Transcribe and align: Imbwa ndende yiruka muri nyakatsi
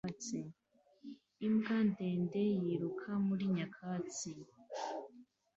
Imbwa 1.45 1.77
ndende 1.89 2.41
yiruka 2.63 3.09
muri 3.27 3.45
nyakatsi 3.55 4.31